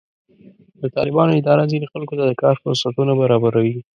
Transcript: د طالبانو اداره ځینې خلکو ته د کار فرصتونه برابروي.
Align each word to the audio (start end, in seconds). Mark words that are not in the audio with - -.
د 0.81 0.83
طالبانو 0.95 1.37
اداره 1.39 1.63
ځینې 1.71 1.85
خلکو 1.93 2.13
ته 2.19 2.23
د 2.27 2.31
کار 2.41 2.55
فرصتونه 2.63 3.13
برابروي. 3.21 3.77